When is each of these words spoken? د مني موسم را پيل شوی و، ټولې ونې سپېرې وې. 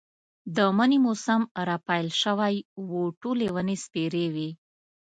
د 0.55 0.57
مني 0.77 0.99
موسم 1.05 1.41
را 1.67 1.77
پيل 1.87 2.07
شوی 2.21 2.55
و، 2.89 2.91
ټولې 3.21 3.47
ونې 3.55 3.75
سپېرې 3.83 4.25
وې. 4.35 4.49